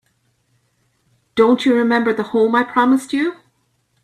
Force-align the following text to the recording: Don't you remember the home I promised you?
Don't 1.35 1.63
you 1.63 1.75
remember 1.75 2.11
the 2.11 2.23
home 2.23 2.55
I 2.55 2.63
promised 2.63 3.13
you? 3.13 3.35